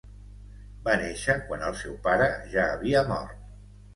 Va 0.87 0.95
néixer 1.01 1.35
quan 1.51 1.65
el 1.67 1.77
seu 1.83 1.93
pare 2.09 2.31
ja 2.53 2.65
havia 2.73 3.07
mort. 3.13 3.37